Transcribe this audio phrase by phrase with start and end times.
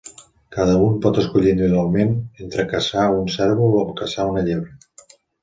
[0.53, 2.15] Cada un pot escollir individualment
[2.47, 5.17] entre caçar un cérvol o caçar una llebre.